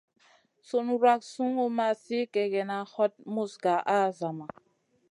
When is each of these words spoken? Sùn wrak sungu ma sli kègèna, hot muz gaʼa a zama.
Sùn 0.67 0.87
wrak 0.99 1.21
sungu 1.33 1.63
ma 1.77 1.87
sli 2.01 2.19
kègèna, 2.33 2.77
hot 2.93 3.13
muz 3.33 3.51
gaʼa 3.63 3.83
a 3.95 3.97
zama. 4.19 4.45